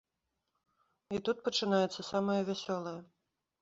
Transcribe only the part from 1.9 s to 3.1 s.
самае вясёлае.